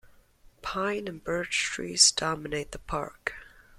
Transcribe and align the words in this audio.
Pine 0.63 1.07
and 1.07 1.23
birch 1.23 1.61
trees 1.65 2.11
dominate 2.11 2.71
the 2.71 2.79
park. 2.79 3.35